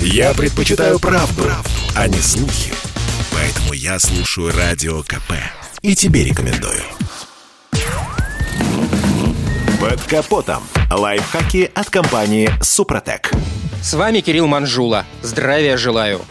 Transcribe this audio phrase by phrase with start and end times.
[0.00, 2.72] Я предпочитаю правду, правду, а не слухи.
[3.32, 5.32] Поэтому я слушаю Радио КП.
[5.82, 6.82] И тебе рекомендую.
[9.80, 10.62] Под капотом.
[10.90, 13.30] Лайфхаки от компании «Супротек».
[13.82, 15.04] С вами Кирилл Манжула.
[15.22, 16.22] Здравия желаю.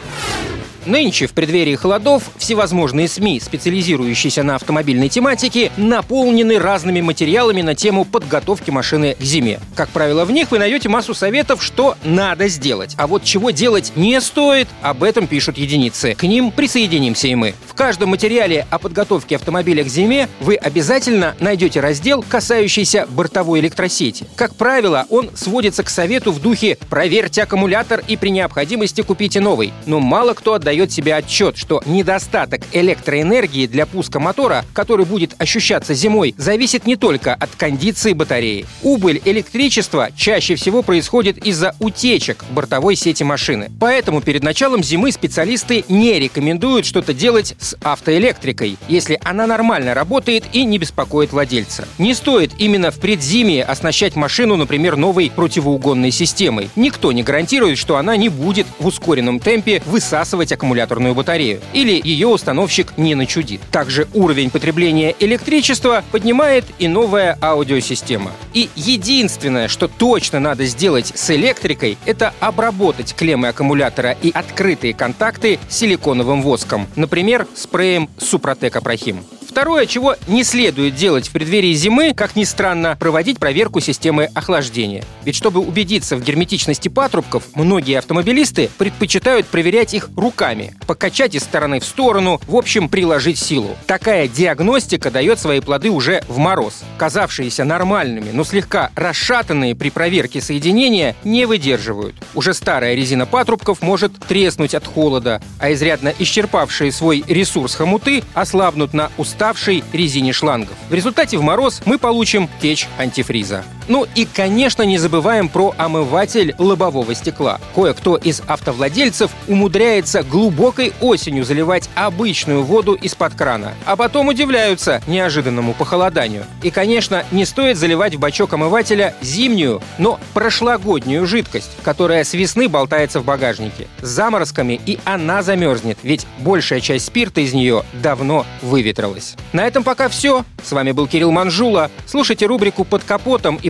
[0.86, 8.06] Нынче, в преддверии холодов, всевозможные СМИ, специализирующиеся на автомобильной тематике, наполнены разными материалами на тему
[8.06, 9.60] подготовки машины к зиме.
[9.76, 12.94] Как правило, в них вы найдете массу советов, что надо сделать.
[12.98, 16.14] А вот чего делать не стоит, об этом пишут единицы.
[16.14, 17.56] К ним присоединимся и мы.
[17.68, 24.28] В каждом материале о подготовке автомобиля к зиме вы обязательно найдете раздел, касающийся бортовой электросети.
[24.36, 29.74] Как правило, он сводится к совету в духе «проверьте аккумулятор и при необходимости купите новый».
[29.88, 35.34] Но мало кто отдает отдает себе отчет, что недостаток электроэнергии для пуска мотора, который будет
[35.38, 38.66] ощущаться зимой, зависит не только от кондиции батареи.
[38.84, 43.72] Убыль электричества чаще всего происходит из-за утечек бортовой сети машины.
[43.80, 50.44] Поэтому перед началом зимы специалисты не рекомендуют что-то делать с автоэлектрикой, если она нормально работает
[50.52, 51.88] и не беспокоит владельца.
[51.98, 56.70] Не стоит именно в предзимие оснащать машину, например, новой противоугонной системой.
[56.76, 62.02] Никто не гарантирует, что она не будет в ускоренном темпе высасывать аккумулятор аккумуляторную батарею, или
[62.04, 63.62] ее установщик не начудит.
[63.72, 68.32] Также уровень потребления электричества поднимает и новая аудиосистема.
[68.54, 75.60] И единственное, что точно надо сделать с электрикой, это обработать клеммы аккумулятора и открытые контакты
[75.70, 79.24] силиконовым воском, например, спреем Супротек Апрахим.
[79.56, 85.06] Второе, чего не следует делать в преддверии зимы, как ни странно, проводить проверку системы охлаждения.
[85.24, 91.80] Ведь чтобы убедиться в герметичности патрубков, многие автомобилисты предпочитают проверять их руками, покачать из стороны
[91.80, 93.78] в сторону, в общем, приложить силу.
[93.88, 96.84] Такая диагностика дает свои плоды уже в мороз.
[96.98, 102.18] Казавшиеся нормальными, но слегка расшатанные при проверке соединения не выдерживают.
[102.34, 108.94] Уже старая резина патрубков может треснуть от холода, а изрядно исчерпавшие свой ресурс хомуты ослабнут
[108.94, 110.76] на устав уставшей резине шлангов.
[110.90, 113.64] В результате в мороз мы получим течь антифриза.
[113.88, 117.60] Ну и, конечно, не забываем про омыватель лобового стекла.
[117.74, 125.74] Кое-кто из автовладельцев умудряется глубокой осенью заливать обычную воду из-под крана, а потом удивляются неожиданному
[125.74, 126.46] похолоданию.
[126.64, 132.68] И, конечно, не стоит заливать в бачок омывателя зимнюю, но прошлогоднюю жидкость, которая с весны
[132.68, 133.88] болтается в багажнике.
[134.02, 139.36] С заморозками и она замерзнет, ведь большая часть спирта из нее давно выветрилась.
[139.54, 140.44] На этом пока все.
[140.64, 141.92] С вами был Кирилл Манжула.
[142.08, 143.70] Слушайте рубрику «Под капотом» и